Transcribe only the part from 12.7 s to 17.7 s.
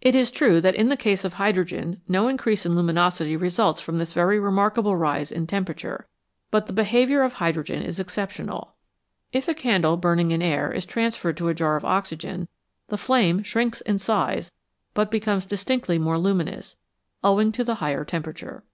the flame shrinks in size but becomes distinctly more luminous, owing to